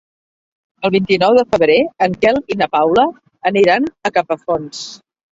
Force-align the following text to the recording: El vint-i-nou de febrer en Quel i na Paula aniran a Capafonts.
El 0.87 0.91
vint-i-nou 0.93 1.35
de 1.39 1.41
febrer 1.55 1.75
en 2.05 2.15
Quel 2.23 2.39
i 2.55 2.57
na 2.61 2.67
Paula 2.77 3.03
aniran 3.51 3.85
a 4.09 4.13
Capafonts. 4.17 4.81